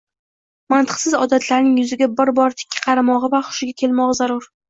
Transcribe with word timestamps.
–mantiqsiz 0.73 1.17
odatlarining 1.25 1.75
yuziga 1.81 2.09
bir 2.21 2.33
bor 2.41 2.57
tikka 2.63 2.81
qaramog‘i 2.87 3.29
va 3.35 3.45
hushiga 3.49 3.79
kelmog‘i 3.83 4.21
zarur. 4.23 4.49